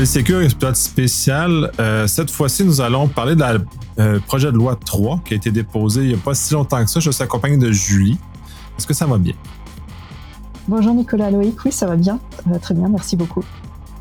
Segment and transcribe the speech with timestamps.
[0.00, 1.70] Polysécure Exploit spécial.
[1.78, 3.58] Euh, cette fois-ci, nous allons parler de la
[3.98, 6.82] euh, projet de loi 3 qui a été déposé il n'y a pas si longtemps
[6.82, 7.00] que ça.
[7.00, 8.16] Je suis accompagné de Julie.
[8.78, 9.34] Est-ce que ça va bien?
[10.66, 12.18] Bonjour Nicolas Loïc, oui, ça va bien.
[12.62, 13.44] très bien, merci beaucoup.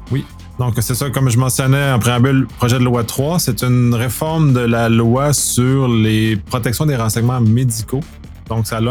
[0.10, 0.24] Oui,
[0.57, 4.54] donc c'est ça, comme je mentionnais en préambule, projet de loi 3, c'est une réforme
[4.54, 8.00] de la loi sur les protections des renseignements médicaux.
[8.47, 8.82] Donc, ça a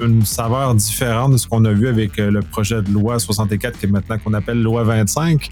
[0.00, 3.78] une, saveur différente de ce qu'on a vu avec euh, le projet de loi 64,
[3.78, 5.50] qui est maintenant qu'on appelle loi 25.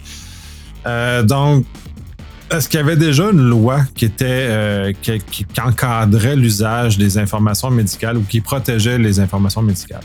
[0.86, 1.64] Euh, donc,
[2.50, 4.92] est-ce qu'il y avait déjà une loi qui était euh,
[5.64, 10.02] encadrait l'usage des informations médicales ou qui protégeait les informations médicales?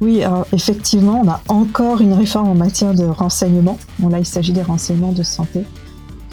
[0.00, 3.76] Oui, effectivement, on a encore une réforme en matière de renseignement.
[3.98, 5.64] Bon, là, il s'agit des renseignements de santé.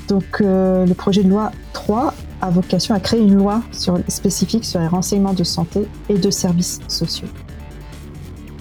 [0.08, 3.64] Donc, le projet de loi 3 a vocation à créer une loi
[4.08, 7.28] spécifique sur les renseignements de santé et de services sociaux.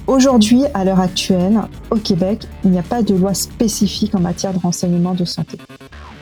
[0.07, 4.53] Aujourd'hui, à l'heure actuelle, au Québec, il n'y a pas de loi spécifique en matière
[4.53, 5.57] de renseignement de santé.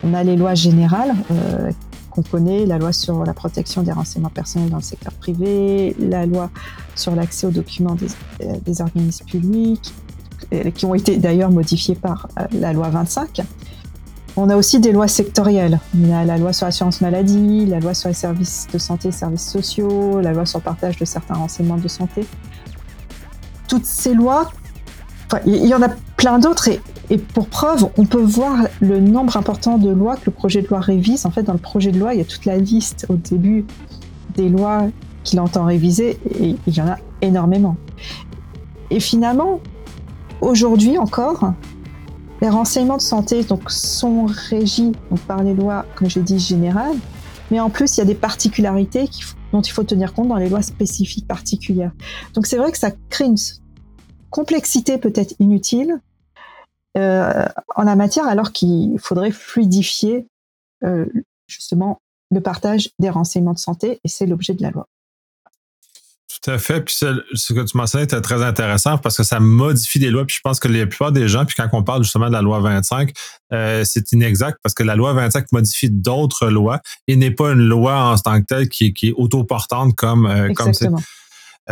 [0.05, 1.69] On a les lois générales euh,
[2.09, 6.25] qu'on connaît, la loi sur la protection des renseignements personnels dans le secteur privé, la
[6.25, 6.49] loi
[6.95, 8.07] sur l'accès aux documents des,
[8.45, 9.93] euh, des organismes publics,
[10.53, 13.41] euh, qui ont été d'ailleurs modifiées par la loi 25.
[14.37, 15.79] On a aussi des lois sectorielles.
[15.93, 19.11] Y a la loi sur l'assurance maladie, la loi sur les services de santé et
[19.11, 22.25] services sociaux, la loi sur le partage de certains renseignements de santé.
[23.73, 24.51] Toutes ces lois,
[25.47, 26.69] il y en a plein d'autres
[27.09, 30.67] et, pour preuve, on peut voir le nombre important de lois que le projet de
[30.67, 31.25] loi révise.
[31.25, 33.65] En fait, dans le projet de loi, il y a toute la liste au début
[34.35, 34.89] des lois
[35.23, 37.75] qu'il entend réviser et il y en a énormément.
[38.91, 39.59] Et finalement,
[40.39, 41.53] aujourd'hui encore,
[42.43, 44.91] les renseignements de santé donc, sont régis
[45.27, 46.97] par les lois, comme j'ai dit, générales,
[47.49, 49.09] mais en plus, il y a des particularités
[49.51, 51.91] dont il faut tenir compte dans les lois spécifiques particulières.
[52.33, 53.37] Donc c'est vrai que ça crée une
[54.33, 56.01] complexité peut-être inutile
[56.97, 57.45] euh,
[57.75, 60.27] en la matière, alors qu'il faudrait fluidifier
[60.83, 61.05] euh,
[61.47, 62.01] justement
[62.31, 64.87] le partage des renseignements de santé, et c'est l'objet de la loi.
[66.41, 66.81] Tout à fait.
[66.81, 70.25] Puis ce que tu mentionnais était très intéressant parce que ça modifie des lois.
[70.25, 72.41] Puis je pense que la plupart des gens, puis quand on parle justement de la
[72.41, 73.13] loi 25,
[73.53, 77.61] euh, c'est inexact parce que la loi 25 modifie d'autres lois et n'est pas une
[77.61, 80.87] loi en tant que telle qui, qui est autoportante comme euh, comme c'est.
[80.87, 80.97] Euh,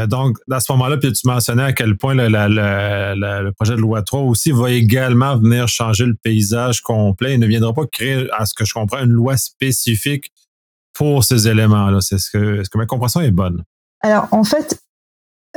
[0.07, 4.51] donc, à ce moment-là, tu mentionnais à quel point le projet de loi 3 aussi
[4.51, 7.33] va également venir changer le paysage complet.
[7.33, 10.31] Il ne viendra pas créer, à ce que je comprends, une loi spécifique
[10.93, 11.99] pour ces éléments-là.
[12.01, 13.63] Ce que, est-ce que ma compréhension est bonne?
[14.01, 14.81] Alors, en fait,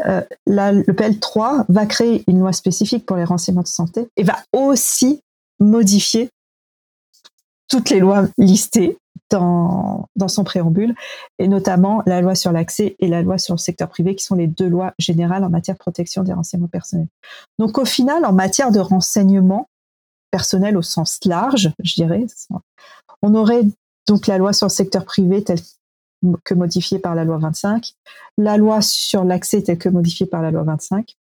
[0.05, 4.43] euh, le PL3 va créer une loi spécifique pour les renseignements de santé et va
[4.53, 5.21] aussi
[5.61, 6.29] modifier
[7.69, 8.99] toutes les lois listées
[9.31, 10.95] dans, son préambule,
[11.39, 14.35] et notamment la loi sur l'accès et la loi sur le secteur privé, qui sont
[14.35, 17.09] les deux lois générales en matière de protection des renseignements personnels.
[17.59, 19.69] Donc au final, en matière de renseignements
[20.31, 22.27] personnels au sens large, je dirais,
[23.23, 23.65] on aurait
[24.09, 25.61] donc la loi sur le secteur privé telle
[26.45, 27.93] que modifiée par la loi 25,
[28.39, 31.17] la loi sur l'accès telle que modifiée par la loi 25,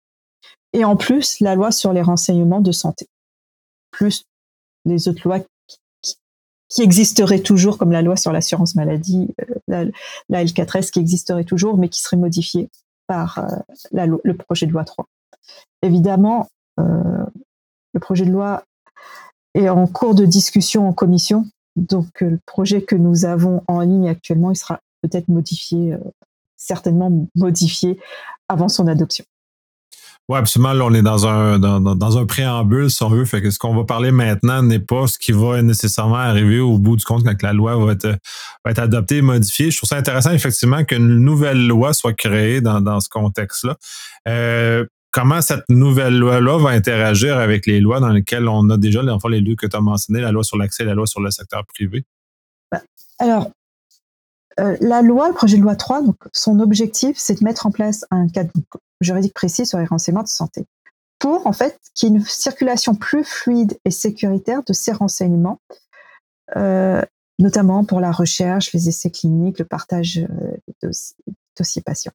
[0.74, 3.08] et en plus la loi sur les renseignements de santé,
[3.92, 4.26] plus
[4.86, 5.40] les autres lois
[6.72, 9.34] qui, existeraient toujours, comme la loi sur l'assurance maladie,
[9.72, 9.92] euh,
[10.30, 12.70] la, L4S qui existerait toujours, mais qui serait modifiée
[13.08, 15.06] par euh, le projet de loi 3.
[15.82, 16.48] Évidemment,
[16.80, 17.26] euh,
[17.94, 18.64] le projet de loi
[19.54, 21.46] est en cours de discussion en commission,
[21.76, 25.98] donc le projet que nous avons en ligne actuellement, il sera peut-être modifié,
[26.56, 28.00] certainement modifié
[28.48, 29.26] avant son adoption.
[30.32, 30.72] Oui, absolument.
[30.72, 33.26] Là, on est dans un, dans, un préambule, si on veut.
[33.26, 36.78] Fait que ce qu'on va parler maintenant n'est pas ce qui va nécessairement arriver au
[36.78, 38.08] bout du compte quand la loi va être,
[38.64, 39.72] va être adoptée et modifiée.
[39.72, 43.76] Je trouve ça intéressant, effectivement, qu'une nouvelle loi soit créée dans, dans ce contexte-là.
[44.30, 49.04] Euh, comment cette nouvelle loi-là va interagir avec les lois dans lesquelles on a déjà,
[49.14, 51.20] enfin, les deux que tu as mentionnées, la loi sur l'accès et la loi sur
[51.20, 52.06] le secteur privé?
[52.72, 52.80] Ben,
[53.20, 53.50] alors,
[54.60, 57.72] euh, la loi, le projet de loi 3, donc, son objectif, c'est de mettre en
[57.72, 58.52] place un cadre
[59.00, 60.66] juridique précis sur les renseignements de santé
[61.20, 65.60] pour en fait qu'il y ait une circulation plus fluide et sécuritaire de ces renseignements,
[66.56, 67.02] euh,
[67.38, 70.90] notamment pour la recherche, les essais cliniques, le partage euh, des
[71.56, 72.12] dossiers patients.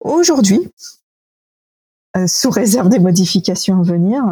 [0.00, 0.70] Aujourd'hui,
[2.26, 4.22] sous réserve des modifications à venir,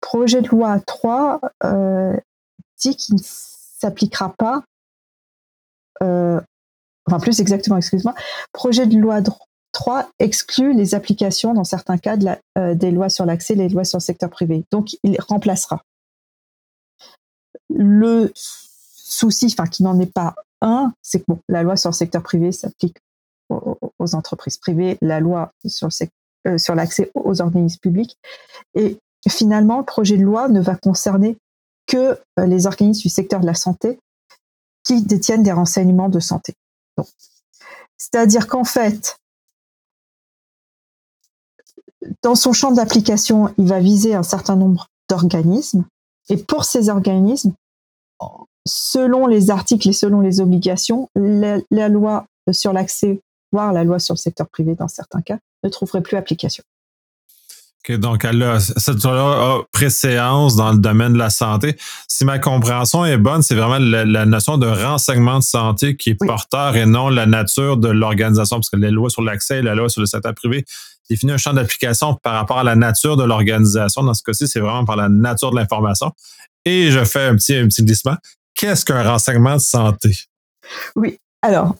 [0.00, 1.40] projet de loi 3
[2.78, 4.64] dit qu'il ne s'appliquera pas
[6.00, 8.14] enfin plus exactement, excuse-moi,
[8.52, 9.20] projet de loi
[9.74, 12.16] 3 exclut les applications dans certains cas
[12.56, 14.64] euh, des lois sur l'accès, les lois sur le secteur privé.
[14.70, 15.82] Donc, il remplacera.
[17.68, 21.94] Le souci, enfin, qui n'en est pas un, c'est que bon, la loi sur le
[21.94, 22.96] secteur privé s'applique
[23.50, 25.88] aux, entreprises privées, la loi sur,
[26.46, 28.16] euh, l'accès aux organismes publics.
[28.74, 28.98] Et
[29.28, 31.36] finalement, le projet de loi ne va concerner
[31.86, 33.98] que euh, les organismes du secteur de la santé
[34.84, 36.54] qui détiennent des renseignements de santé.
[37.96, 39.18] C'est-à-dire qu'en fait,
[42.22, 45.84] dans son champ d'application, il va viser un certain nombre d'organismes.
[46.28, 47.52] Et pour ces organismes,
[48.66, 53.20] selon les articles et selon les obligations, la, loi sur l'accès,
[53.52, 56.64] voire la loi sur le secteur privé dans certains cas, ne trouverait plus application.
[57.90, 61.76] Donc, elle a, cette loi a préséance dans le domaine de la santé.
[62.08, 66.14] Si ma compréhension est bonne, c'est vraiment la, notion de renseignement de santé qui est
[66.14, 69.74] porteur et non la nature de l'organisation, parce que les lois sur l'accès et la
[69.74, 70.64] loi sur le secteur privé
[71.10, 74.02] définit un champ d'application par rapport à la nature de l'organisation.
[74.02, 76.10] Dans ce cas-ci, c'est vraiment par la nature de l'information.
[76.64, 78.16] Et je fais un petit, un petit glissement.
[78.54, 80.16] Qu'est-ce qu'un renseignement de santé?
[80.96, 81.74] Oui, alors,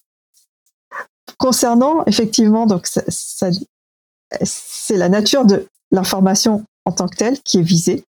[1.38, 8.04] concernant effectivement, donc c'est la nature de l'information en tant que telle qui est visée,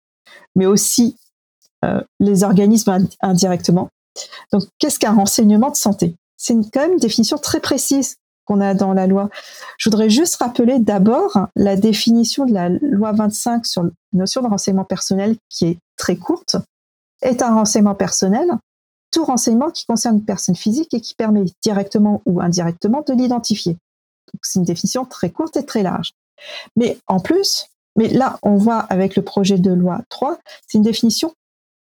[0.55, 1.15] mais aussi
[1.85, 3.89] euh, les organismes indirectement.
[4.51, 6.15] Donc, qu'est-ce qu'un renseignement de santé?
[6.37, 8.15] C'est quand même une définition très précise
[8.45, 9.29] qu'on a dans la loi.
[9.77, 14.47] Je voudrais juste rappeler d'abord la définition de la loi 25 sur la notion de
[14.47, 16.57] renseignement personnel qui est très courte,
[17.21, 18.49] est un renseignement personnel,
[19.11, 23.77] tout renseignement qui concerne une personne physique et qui permet directement ou indirectement de l'identifier.
[24.41, 26.11] C'est une définition très courte et très large.
[26.75, 30.83] Mais en plus, mais là, on voit avec le projet de loi 3, c'est une
[30.83, 31.33] définition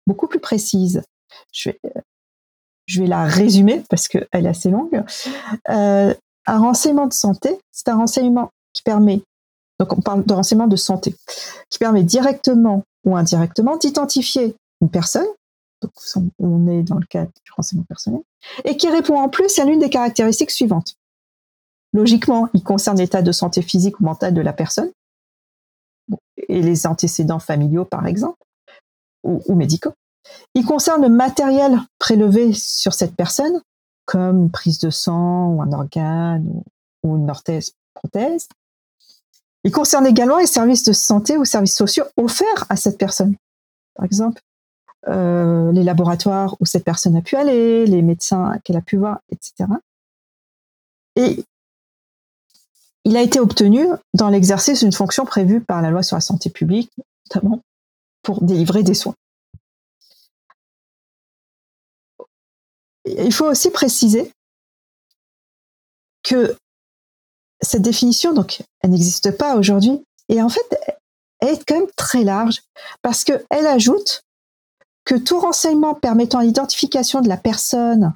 [0.07, 1.03] beaucoup plus précise.
[1.51, 1.79] Je vais,
[2.85, 5.03] je vais la résumer parce qu'elle est assez longue.
[5.69, 6.13] Euh,
[6.47, 9.21] un renseignement de santé, c'est un renseignement qui permet,
[9.79, 11.15] donc on parle de renseignement de santé,
[11.69, 15.27] qui permet directement ou indirectement d'identifier une personne,
[15.81, 15.91] donc
[16.39, 18.21] on est dans le cadre du renseignement personnel,
[18.63, 20.95] et qui répond en plus à l'une des caractéristiques suivantes.
[21.93, 24.91] Logiquement, il concerne l'état de santé physique ou mentale de la personne,
[26.50, 28.38] et les antécédents familiaux par exemple,
[29.24, 29.94] ou, médicaux.
[30.53, 33.62] Il concerne le matériel prélevé sur cette personne,
[34.06, 36.47] comme une prise de sang ou un organe
[37.03, 38.47] ou, une orthèse prothèse.
[39.63, 43.36] Il concerne également les services de santé ou services sociaux offerts à cette personne.
[43.95, 44.41] Par exemple,
[45.07, 49.19] euh, les laboratoires où cette personne a pu aller, les médecins qu'elle a pu voir,
[49.31, 49.69] etc.
[51.15, 51.44] Et
[53.05, 56.49] il a été obtenu dans l'exercice d'une fonction prévue par la loi sur la santé
[56.49, 56.91] publique,
[57.29, 57.61] notamment
[58.23, 59.15] pour délivrer des soins.
[63.05, 64.31] il faut aussi préciser
[66.23, 66.57] que
[67.61, 70.03] cette définition, donc, elle n'existe pas aujourd'hui.
[70.29, 70.99] Et en fait,
[71.39, 72.61] elle est quand même très large
[73.01, 74.23] parce qu'elle ajoute
[75.05, 78.13] que tout renseignement permettant l'identification de la personne,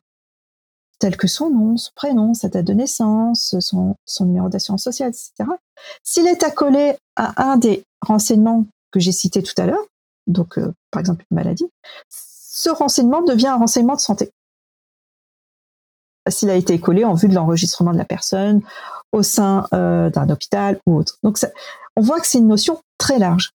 [1.00, 5.50] tel que son nom, son prénom, sa date de naissance, son, numéro d'assurance sociale, etc.,
[6.04, 9.86] s'il est accolé à un des renseignements que j'ai cités tout à l'heure,
[10.28, 11.70] donc euh, par exemple une maladie,
[12.10, 14.32] ce renseignement devient un renseignement de santé
[16.28, 18.62] s'il a été collé en vue de l'enregistrement de la personne
[19.12, 21.18] au sein euh, d'un hôpital ou autre.
[21.24, 21.40] Donc,
[21.96, 23.54] on voit que c'est une notion très large.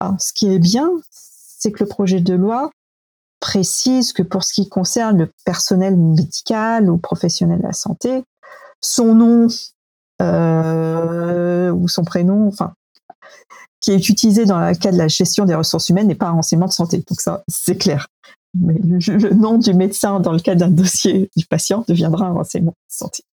[0.00, 2.70] Alors, ce qui est bien, c'est que le projet de loi
[3.42, 8.24] précise que pour ce qui concerne le personnel médical ou professionnel de la santé,
[8.80, 9.48] son nom
[10.22, 12.72] euh, ou son prénom, enfin,
[13.80, 16.32] qui est utilisé dans le cas de la gestion des ressources humaines n'est pas un
[16.32, 16.98] renseignement de santé.
[16.98, 18.06] Donc ça, c'est clair
[18.54, 22.74] mais le, nom du médecin dans le cas d'un dossier du patient deviendra un renseignement
[22.88, 23.24] santé.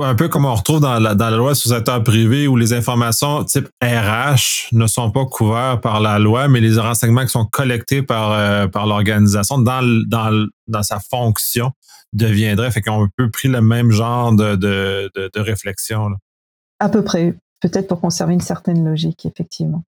[0.00, 2.56] Un peu comme on retrouve dans la, dans la loi sur le secteur privé où
[2.56, 7.28] les informations type RH ne sont pas couvertes par la loi, mais les renseignements qui
[7.28, 11.70] sont collectés par, euh, par l'organisation dans, dans, dans sa fonction
[12.12, 12.70] deviendraient.
[12.70, 16.10] Fait qu'on peut pris le même genre de, de, de, réflexion.
[16.80, 19.84] À peu près, peut-être pour conserver une certaine logique, effectivement.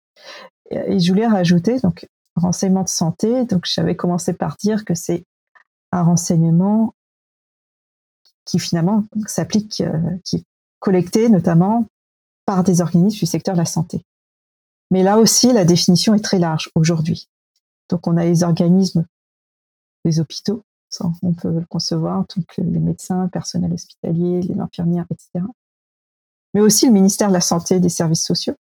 [0.71, 3.45] Et je voulais rajouter, donc, renseignement de santé.
[3.45, 5.25] Donc, j'avais commencé par dire que c'est
[5.93, 6.95] un renseignement
[8.47, 10.45] qui finalement s'applique, euh, qui est
[10.79, 11.85] collecté notamment
[12.47, 14.03] par des organismes du secteur de la santé.
[14.91, 17.29] Mais là aussi, la définition est très large aujourd'hui.
[17.91, 19.05] Donc, on a les organismes
[20.07, 20.65] les hôpitaux,
[21.23, 25.45] on peut le concevoir, donc les médecins, le personnel hospitalier, les infirmières, etc.
[26.55, 28.55] Mais aussi le ministère de la Santé et des Services sociaux.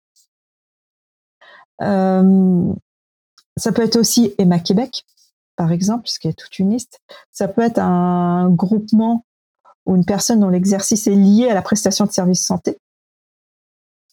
[1.83, 2.73] Euh,
[3.57, 5.05] ça peut être aussi Emma Québec,
[5.57, 7.00] par exemple, puisqu'il y a toute une liste.
[7.31, 9.25] Ça peut être un groupement
[9.87, 12.78] ou une personne dont l'exercice est lié à la prestation de services santé,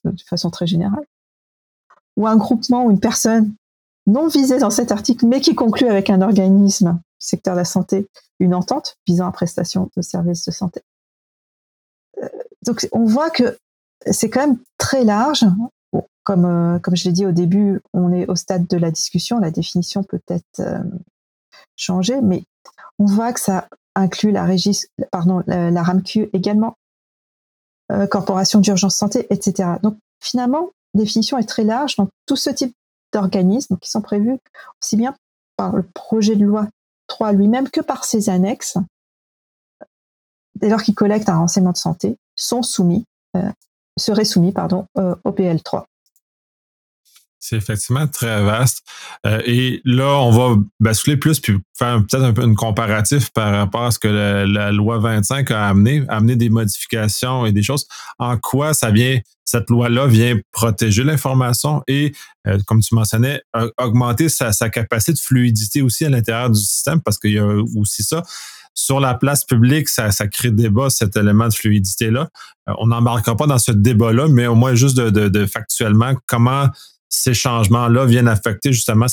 [0.03, 1.05] de façon très générale.
[2.15, 3.53] Ou un groupement ou une personne
[4.05, 8.07] non visée dans cet article, mais qui conclut avec un organisme secteur de la santé
[8.39, 10.81] une entente visant à prestation de services de santé.
[12.21, 12.27] Euh,
[12.65, 13.57] donc on voit que
[14.11, 15.45] c'est quand même très large.
[16.23, 19.39] comme, euh, comme je l'ai dit au début, on est au stade de la discussion.
[19.39, 20.83] La définition peut être euh,
[21.75, 22.43] changée, mais
[22.99, 26.75] on voit que ça inclut la, régis, pardon, la, RAMQ également,
[27.91, 29.73] euh, Corporation d'urgence santé, etc.
[29.81, 32.73] Donc finalement, la définition est très large dans tout ce type
[33.11, 34.39] d'organismes qui sont prévus
[34.81, 35.15] aussi bien
[35.57, 36.67] par le projet de loi
[37.07, 38.77] 3 lui-même que par ses annexes,
[40.55, 43.05] dès lors qu'ils collectent un renseignement de santé, sont soumis,
[43.97, 45.83] seraient soumis pardon, au PL3.
[47.45, 48.85] C'est effectivement très vaste.
[49.25, 53.51] Euh, et là, on va basculer plus puis faire peut-être un peu une comparatif par
[53.51, 57.85] rapport à ce que la, loi 25 a amené, amené des modifications et des choses.
[58.17, 62.13] En quoi ça vient, cette loi-là vient protéger l'information et,
[62.47, 63.41] euh, comme tu mentionnais,
[63.77, 67.45] augmenter sa, capacité de fluidité aussi à l'intérieur du système parce qu'il y a
[67.75, 68.23] aussi ça.
[68.73, 72.29] Sur la place publique, ça, crée débat, cet élément de fluidité-là.
[72.69, 76.69] Euh, on n'embarquera pas dans ce débat-là, mais au moins juste de factuellement comment
[77.15, 79.05] ces changements-là viennent affecter justement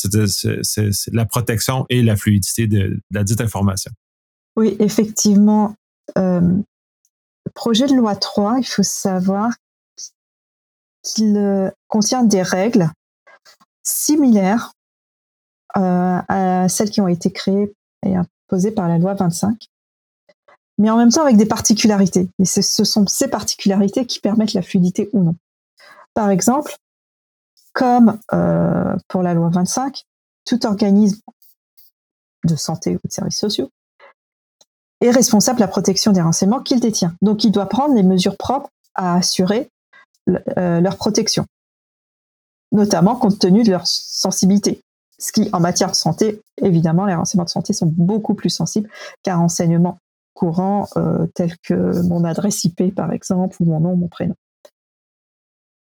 [1.12, 3.90] la protection et la fluidité de, la dite information.
[4.57, 5.75] Oui, effectivement.
[6.16, 6.40] Euh,
[7.54, 9.50] projet de loi 3, il faut savoir
[11.02, 12.90] qu'il euh, contient des règles
[13.83, 14.73] similaires
[15.76, 17.71] euh, à celles qui ont été créées
[18.07, 19.66] et imposées par la loi 25,
[20.78, 22.30] mais en même temps avec des particularités.
[22.38, 25.37] Et ce sont ces particularités qui permettent la fluidité ou non.
[26.14, 26.75] Par exemple,
[27.73, 30.05] comme euh, pour la loi 25,
[30.45, 31.21] tout organisme
[32.45, 33.71] de santé ou de services sociaux
[35.00, 37.15] est responsable de la protection des renseignements qu'il détient.
[37.23, 39.71] Donc il doit prendre les mesures propres à assurer
[40.59, 41.47] euh, leur protection,
[42.73, 44.81] notamment compte tenu de leur sensibilité.
[45.19, 48.89] Ce qui, en matière de santé, évidemment, les renseignements de santé sont beaucoup plus sensibles
[49.23, 49.99] qu'un renseignement
[50.35, 54.35] courant euh, tel que mon adresse IP, par exemple, ou mon nom, mon prénom.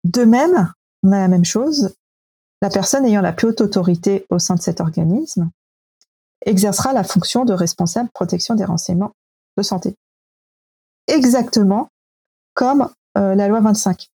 [0.03, 0.71] De même,
[1.05, 1.95] on a la même chose.
[2.61, 5.49] La personne ayant la plus haute autorité au sein de cet organisme
[6.45, 9.11] exercera la fonction de responsable protection des renseignements
[9.57, 9.95] de santé.
[11.07, 11.89] Exactement
[12.55, 14.07] comme euh, la loi 25.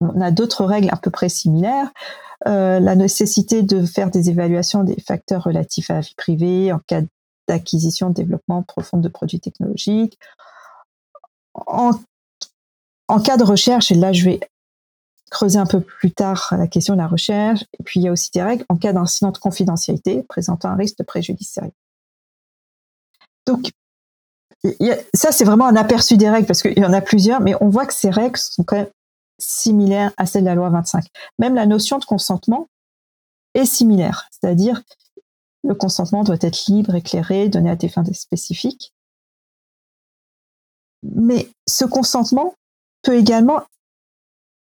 [0.00, 1.90] On a d'autres règles à peu près similaires.
[2.46, 6.80] Euh, la nécessité de faire des évaluations des facteurs relatifs à la vie privée en
[6.80, 7.02] cas
[7.48, 10.18] d'acquisition, développement profond de produits technologiques.
[11.54, 11.92] En
[13.24, 14.40] cas de recherche, et là je vais
[15.32, 17.64] creuser un peu plus tard la question de la recherche.
[17.78, 20.76] Et puis, il y a aussi des règles en cas d'incident de confidentialité présentant un
[20.76, 21.72] risque de préjudice sérieux.
[23.46, 23.70] Donc,
[25.14, 27.68] ça, c'est vraiment un aperçu des règles parce qu'il y en a plusieurs, mais on
[27.68, 28.90] voit que ces règles sont quand même
[29.38, 31.04] similaires à celles de la loi 25.
[31.38, 32.68] Même la notion de consentement
[33.54, 34.82] est similaire, c'est-à-dire
[35.64, 38.92] le consentement doit être libre, éclairé, donné à des fins spécifiques.
[41.02, 42.54] Mais ce consentement
[43.02, 43.62] peut également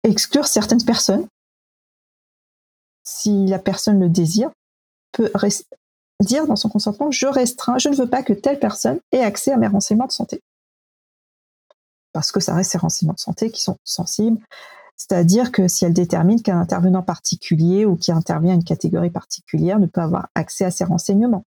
[0.10, 1.28] exclure certaines personnes,
[3.04, 4.52] si la personne le désire,
[5.12, 5.32] peut
[6.22, 9.52] dire dans son consentement, je restreins, je ne veux pas que telle personne ait accès
[9.52, 10.42] à mes renseignements de santé.
[12.12, 14.40] Parce que ça reste ces renseignements de santé qui sont sensibles.
[14.98, 19.80] C'est-à-dire que si elle détermine qu'un intervenant particulier ou qui intervient à une catégorie particulière
[19.80, 21.46] ne peut avoir accès à ces renseignements.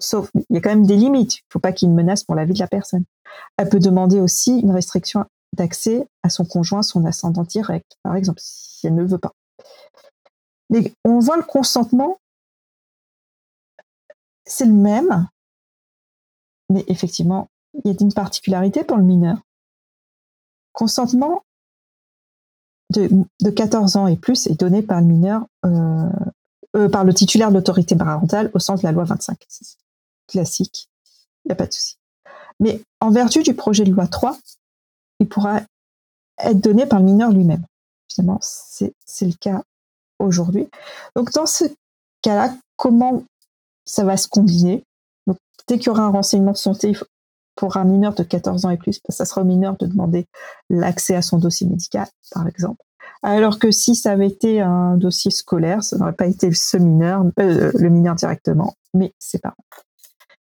[0.00, 1.36] sauf, il y a quand même des limites.
[1.36, 3.04] Il ne faut pas qu'il y ait une menace pour la vie de la personne.
[3.56, 5.24] Elle peut demander aussi une restriction
[5.54, 9.32] d'accès à son conjoint, son ascendant direct, par exemple, si elle ne veut pas.
[10.70, 12.18] Mais on voit le consentement,
[14.46, 15.28] c'est le même,
[16.70, 19.38] mais effectivement, il y a une particularité pour le mineur.
[20.72, 21.44] Consentement
[22.90, 26.08] de, 14 ans et plus est donné par le mineur, euh,
[26.76, 29.38] euh, par le titulaire de l'autorité parentale au sens de la loi 25.
[30.28, 30.90] Classique,
[31.44, 31.96] il n'y a pas de souci.
[32.60, 34.38] Mais en vertu du projet de loi 3,
[35.24, 35.62] il pourra
[36.38, 37.64] être donné par le mineur lui-même.
[38.08, 39.62] Finalement, c'est le cas
[40.18, 40.68] aujourd'hui.
[41.16, 41.64] Donc, dans ce
[42.22, 43.24] cas-là, comment
[43.84, 44.84] ça va se combiner?
[45.26, 46.92] Donc, dès qu'il y aura un renseignement de santé
[47.56, 50.26] pour un mineur de 14 ans et plus, ça sera au mineur de demander
[50.68, 52.82] l'accès à son dossier médical, par exemple.
[53.22, 57.72] Alors que si ça avait été un dossier scolaire, ça n'aurait pas été mineur, euh,
[57.74, 59.54] le mineur directement, mais c'est pas.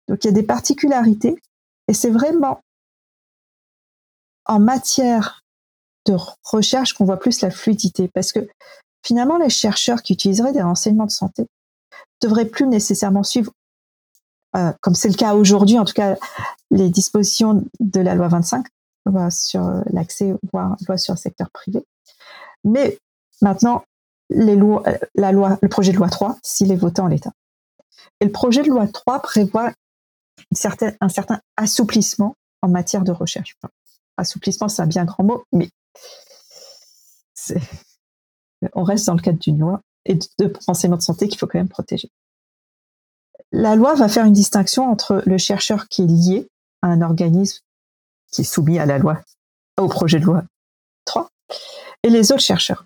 [0.06, 1.34] Donc il y a des particularités
[1.88, 2.60] et c'est vraiment
[4.50, 5.42] en matière
[6.06, 8.40] de recherche qu'on voit plus la fluidité, parce que
[9.06, 11.46] finalement, les chercheurs qui utiliseraient des renseignements de santé
[12.20, 13.52] devraient plus nécessairement suivre,
[14.56, 16.16] euh, comme c'est le cas aujourd'hui, en tout cas,
[16.72, 18.66] les dispositions de la loi 25
[19.30, 21.84] sur l'accès, voire loi sur le secteur privé.
[22.64, 22.98] Mais
[23.42, 23.84] maintenant,
[24.30, 24.54] la
[25.32, 27.32] loi, le projet de loi 3, s'il est voté en l'état.
[28.20, 29.72] Et le projet de loi 3 prévoit
[31.00, 33.56] un certain assouplissement en matière de recherche
[34.16, 35.70] assouplissement, c'est un bien grand mot, mais
[38.74, 41.58] on reste dans le cadre d'une loi et de renseignement de santé qu'il faut quand
[41.58, 42.10] même protéger.
[43.52, 46.48] La loi va faire une distinction entre le chercheur qui est lié
[46.82, 47.60] à un organisme
[48.30, 49.20] qui est soumis à la loi,
[49.78, 50.44] au projet de loi
[51.04, 51.28] 3,
[52.04, 52.84] et les autres chercheurs.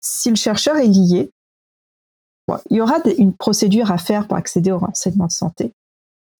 [0.00, 1.30] Si le chercheur est lié,
[2.70, 5.72] il y aura une procédure à faire pour accéder au renseignement de santé.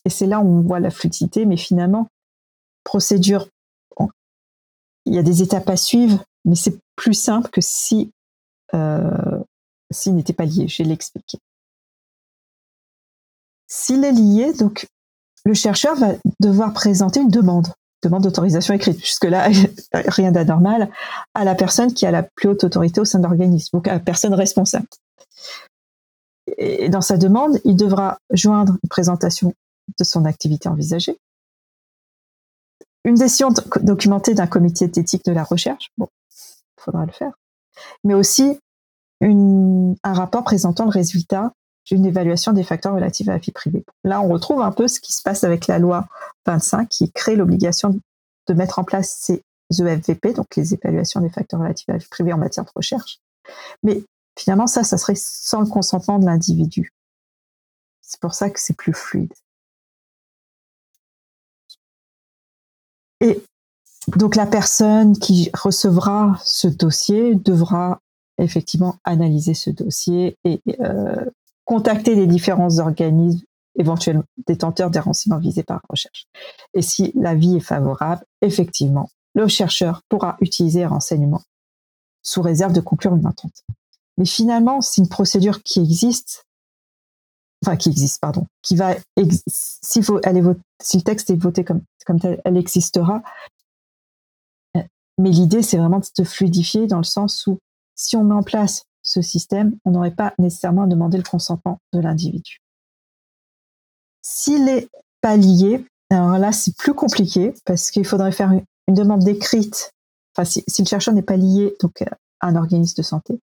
[0.05, 2.09] Et c'est là où on voit la fluidité, mais finalement,
[2.85, 3.49] procédure,
[5.07, 8.11] il y a des étapes à suivre, mais c'est plus simple que si
[8.75, 9.43] euh,
[9.91, 10.69] s'il n'était pas lié.
[10.69, 11.39] Je vais l'expliquer.
[13.67, 14.89] S'il est lié, donc
[15.45, 17.69] le chercheur va devoir présenter une demande,
[18.03, 19.01] demande d'autorisation écrite.
[19.01, 19.49] Jusque-là,
[19.93, 20.91] rien d'anormal,
[21.35, 23.95] à la personne qui a la plus haute autorité au sein de l'organisme, donc à
[23.95, 24.87] la personne responsable.
[26.59, 29.55] Et dans sa demande, il devra joindre une présentation
[29.99, 31.19] de son activité envisagée,
[33.05, 33.51] une décision
[33.83, 37.33] documentée d'un comité d'éthique de la recherche, bon, il faudra le faire,
[38.03, 38.59] mais aussi
[39.23, 41.53] un rapport présentant le résultat
[41.87, 43.85] d'une évaluation des facteurs relatifs à la vie privée.
[44.05, 46.07] Là, on retrouve un peu ce qui se passe avec la loi
[46.47, 47.99] 25 qui crée l'obligation
[48.47, 52.09] de mettre en place ces EFVP, donc les évaluations des facteurs relatifs à la vie
[52.11, 53.19] privée en matière de recherche.
[53.83, 54.03] Mais
[54.39, 56.93] finalement, ça, ça serait sans le consentement de l'individu.
[58.01, 59.33] C'est pour ça que c'est plus fluide.
[63.25, 63.43] Et
[64.09, 68.01] donc la personne qui recevra ce dossier devra
[68.37, 71.25] effectivement analyser ce dossier et euh,
[71.65, 73.45] contacter les différents organismes
[73.77, 76.27] éventuellement détenteurs des renseignements visés par la recherche.
[76.75, 81.43] Et si l'avis est favorable, effectivement, le chercheur pourra utiliser un renseignement
[82.23, 83.65] sous réserve de conclure une entente.
[84.19, 86.45] Mais finalement, c'est une procédure qui existe,
[87.65, 88.95] enfin qui existe, pardon, qui va,
[89.47, 93.23] si, si le texte est voté comme, comme tel, elle existera.
[95.17, 97.59] Mais l'idée, c'est vraiment de se fluidifier dans le sens où
[97.95, 101.79] si on met en place ce système, on n'aurait pas nécessairement à demander le consentement
[101.93, 102.59] de l'individu.
[104.23, 104.89] S'il n'est
[105.21, 109.93] pas lié, alors là, c'est plus compliqué parce qu'il faudrait faire une, demande décrite.
[110.37, 113.41] Enfin, si, le chercheur n'est pas lié donc, à un organisme de santé,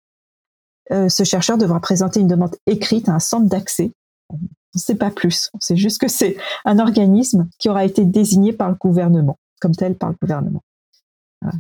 [0.91, 3.91] euh, ce chercheur devra présenter une demande écrite à un centre d'accès.
[4.29, 4.37] On
[4.75, 5.49] ne sait pas plus.
[5.53, 9.75] On sait juste que c'est un organisme qui aura été désigné par le gouvernement, comme
[9.75, 10.61] tel par le gouvernement.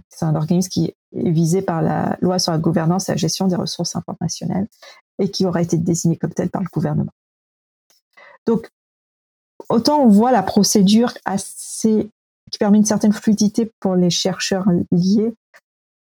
[0.09, 3.47] C'est un organisme qui est visé par la loi sur la gouvernance et la gestion
[3.47, 4.67] des ressources informationnelles
[5.19, 7.13] et qui aura été désigné comme tel par le gouvernement.
[8.45, 8.69] Donc,
[9.69, 12.09] autant on voit la procédure assez
[12.49, 15.33] qui permet une certaine fluidité pour les chercheurs liés,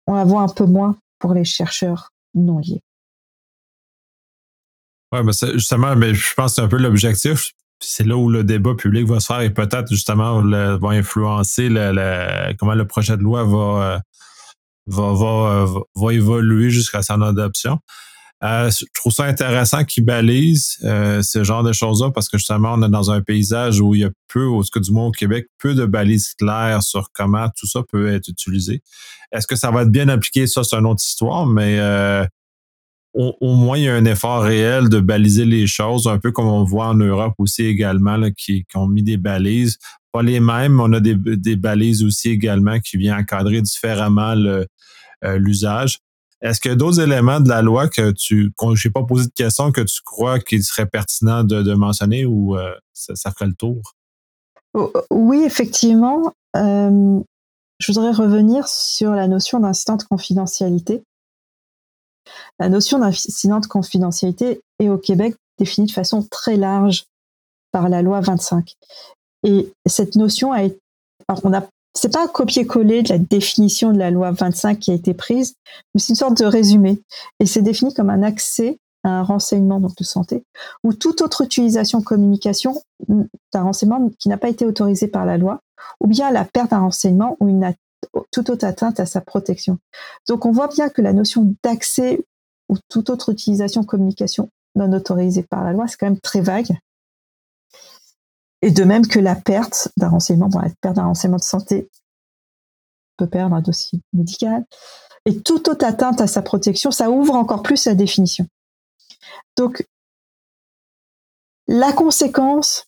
[0.06, 2.82] on la voit un peu moins pour les chercheurs non liés.
[5.16, 8.44] Oui, ben justement, mais je pense que c'est un peu l'objectif c'est là où le
[8.44, 11.68] débat public va se faire et peut-être justement va influencer
[12.58, 14.00] comment le projet de loi va,
[14.86, 17.78] va, va, va évoluer jusqu'à son adoption.
[18.44, 22.74] Euh, je trouve ça intéressant qu'ils balisent euh, ce genre de choses-là parce que justement,
[22.74, 25.10] on est dans un paysage où il y a peu, au cas du moins au
[25.10, 28.82] Québec, peu de balises claires sur comment tout ça peut être utilisé.
[29.32, 30.46] Est-ce que ça va être bien appliqué?
[30.46, 32.26] Ça, c'est une autre histoire, mais euh,
[33.16, 36.48] au, moins, il y a un effort réel de baliser les choses, un peu comme
[36.48, 39.78] on voit en Europe aussi également, qui, ont mis des balises.
[40.12, 44.64] Pas les mêmes, on a des, balises aussi également qui viennent encadrer différemment euh,
[45.38, 46.00] l'usage.
[46.42, 49.26] Est-ce qu'il y a d'autres éléments de la loi que tu, je n'ai pas posé
[49.26, 53.54] de question, que tu crois qu'il serait pertinent de, mentionner ou euh, ça, ferait le
[53.54, 53.94] tour?
[55.10, 56.34] Oui, effectivement.
[56.54, 57.20] Euh,
[57.78, 61.02] je voudrais revenir sur la notion d'incident de confidentialité.
[62.58, 67.06] La notion d'incident de confidentialité est au Québec définie de façon très large
[67.72, 68.74] par la loi 25.
[69.44, 70.78] Et cette notion a été,
[71.28, 74.94] alors on a, c'est pas copier-coller de la définition de la loi 25 qui a
[74.94, 75.54] été prise,
[75.94, 77.00] mais c'est une sorte de résumé.
[77.40, 80.42] Et c'est défini comme un accès à un renseignement donc de santé
[80.82, 85.60] ou toute autre utilisation communication d'un renseignement qui n'a pas été autorisé par la loi,
[86.00, 87.64] ou bien la perte d'un renseignement ou une
[88.30, 89.78] toute autre atteinte à sa protection.
[90.28, 92.24] Donc on voit bien que la notion d'accès
[92.68, 96.76] ou toute autre utilisation communication non autorisée par la loi, c'est quand même très vague.
[98.62, 101.88] Et de même que la perte d'un renseignement, bon, la perte d'un renseignement de santé
[103.16, 104.64] peut perdre un dossier médical.
[105.24, 108.46] Et toute autre atteinte à sa protection, ça ouvre encore plus la définition.
[109.56, 109.86] Donc,
[111.66, 112.86] la conséquence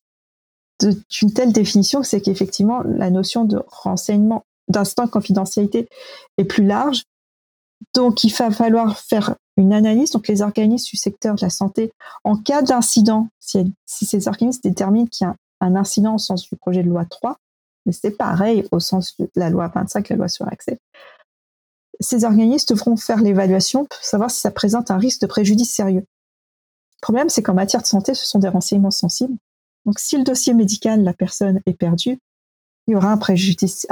[0.80, 5.88] d'une telle définition, c'est qu'effectivement, la notion de renseignement, d'instant de confidentialité
[6.36, 7.04] est plus large.
[7.94, 11.92] Donc, il va falloir faire une analyse, donc les organismes du secteur de la santé,
[12.24, 16.56] en cas d'incident, si, ces organismes déterminent qu'il y a un incident au sens du
[16.56, 17.36] projet de loi 3,
[17.86, 20.78] mais c'est pareil au sens de la loi 25, la loi sur l'accès,
[22.00, 26.04] ces organismes devront faire l'évaluation pour savoir si ça présente un risque de préjudice sérieux.
[27.00, 29.36] Le problème, c'est qu'en matière de santé, ce sont des renseignements sensibles.
[29.84, 32.18] Donc, si le dossier médical de la personne est perdu,
[32.88, 33.16] il y aura un,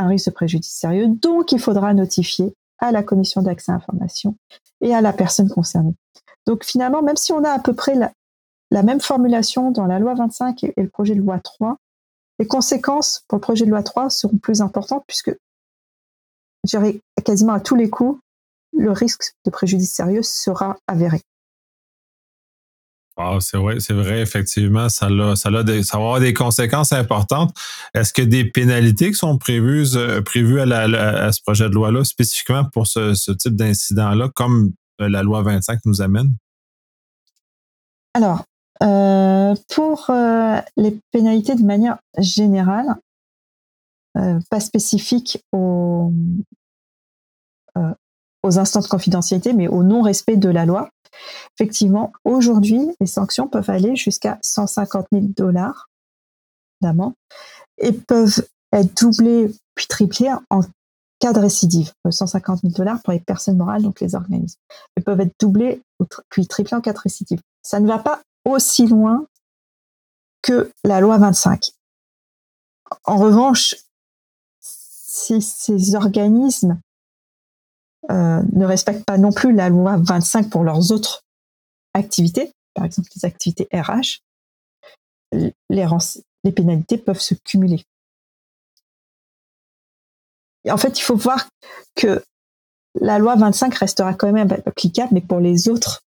[0.09, 1.07] risque de préjudice sérieux.
[1.09, 4.37] Donc, il faudra notifier à la commission d'accès à l'information
[4.81, 5.95] et à la personne concernée.
[6.47, 10.15] Donc, finalement, même si on a à peu près la, même formulation dans la loi
[10.15, 11.77] 25 et, le projet de loi 3,
[12.39, 15.37] les conséquences pour le projet de loi 3 seront plus importantes puisque,
[17.23, 18.19] quasiment à tous les coups,
[18.73, 21.21] le risque de préjudice sérieux sera avéré.
[23.19, 27.57] Ah, c'est vrai, c'est vrai, effectivement, ça, a, des, va avoir des conséquences importantes.
[27.95, 32.87] Est-ce que des pénalités qui sont prévues, euh, à, ce projet de loi-là, spécifiquement pour
[32.87, 36.37] ce, type d'incident-là, comme euh, la loi 25 nous amène?
[38.13, 38.45] Alors,
[38.83, 40.11] euh, pour
[40.77, 42.97] les pénalités de manière générale,
[44.51, 46.13] pas spécifiques aux,
[48.43, 50.91] aux instants de confidentialité, mais au non-respect de la loi,
[51.55, 55.89] effectivement, aujourd'hui, les sanctions peuvent aller jusqu'à 150 000 dollars
[56.81, 57.15] d'amende
[57.79, 60.61] et peuvent être doublées puis triplées en
[61.19, 61.93] cas de récidive.
[62.09, 64.61] 150 000 dollars pour les personnes morales, donc les organismes.
[64.95, 65.83] Elles peuvent être doublées
[66.29, 67.41] puis triplées en cas de récidive.
[67.63, 69.27] Ça ne va pas aussi loin
[70.43, 71.71] que la loi 25.
[73.05, 73.75] En revanche,
[74.61, 76.79] ces organismes
[78.11, 81.23] euh, ne respectent pas non plus la loi 25 pour leurs autres
[81.95, 84.21] activités, par exemple les activités RH,
[85.33, 87.83] les, pénalités peuvent se cumuler.
[90.69, 91.49] En fait, il faut voir
[91.95, 92.23] que
[93.01, 96.03] la loi 25 restera quand même applicable, mais pour les autres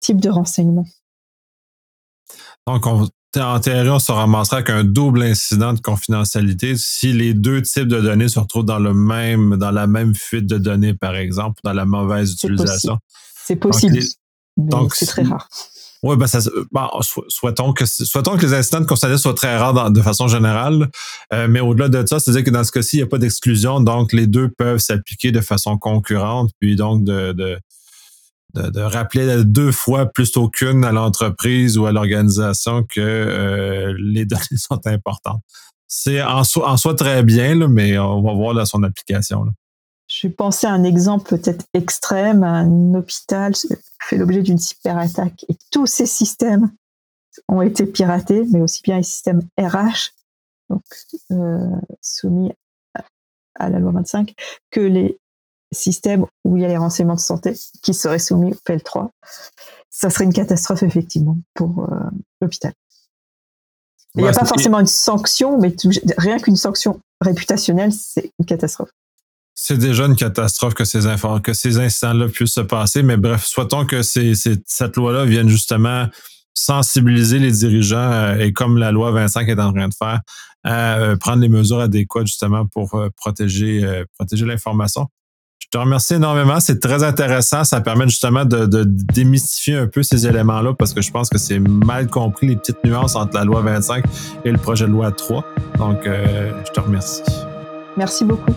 [0.00, 0.86] types de renseignements.
[3.36, 7.88] En théorie, on se ramassera avec un double incident de confidentialité si les deux types
[7.88, 11.60] de données se retrouvent dans le même, dans la même fuite de données, par exemple,
[11.62, 12.98] dans la mauvaise utilisation.
[13.44, 13.98] C'est possible.
[14.56, 15.48] Donc, c'est très rare.
[16.02, 16.38] Oui, ben ça,
[16.70, 16.88] ben,
[17.28, 20.88] souhaitons que souhaitons que les incidents de confidentialité soient très rares de façon générale,
[21.32, 23.80] euh, mais au-delà de ça, c'est-à-dire que dans ce cas-ci, il n'y a pas d'exclusion,
[23.80, 27.58] donc les deux peuvent s'appliquer de façon concurrente, puis donc de, de
[28.54, 34.56] de, rappeler deux fois plutôt qu'une à l'entreprise ou à l'organisation que euh, les données
[34.56, 35.42] sont importantes.
[35.86, 39.46] C'est en, soi très bien, mais on va voir là, son application.
[40.06, 42.42] Je vais penser à un exemple peut-être extrême.
[42.42, 43.54] Un hôpital
[44.02, 46.70] fait l'objet d'une cyberattaque et tous ces systèmes
[47.48, 50.12] ont été piratés, mais aussi bien les systèmes RH,
[51.30, 52.52] euh, soumis
[53.54, 54.34] à la loi 25,
[54.70, 55.18] que les
[55.72, 59.08] système où il y a les renseignements de santé qui seraient soumis au PL3,
[59.90, 61.96] ça serait une catastrophe effectivement pour euh,
[62.40, 62.72] l'hôpital.
[64.14, 65.74] Il n'y a pas forcément une sanction, mais
[66.16, 68.90] rien qu'une sanction réputationnelle, c'est une catastrophe.
[69.54, 71.00] C'est déjà une catastrophe que ces,
[71.42, 76.06] que ces incidents-là puissent se passer, mais bref, souhaitons que cette loi-là vienne justement
[76.54, 80.20] sensibiliser les dirigeants, euh, et comme la loi 25 est en train de faire,
[80.64, 85.08] à euh, prendre les mesures adéquates justement pour protéger, protéger l'information.
[85.60, 86.60] Je te remercie énormément.
[86.60, 87.64] C'est très intéressant.
[87.64, 91.58] Ça permet justement de, démystifier un peu ces éléments-là parce que je pense que c'est
[91.58, 94.04] mal compris les petites nuances entre la loi 25
[94.44, 95.44] et le projet de loi 3.
[95.78, 97.22] Donc, euh, je te remercie.
[97.96, 98.52] Merci beaucoup.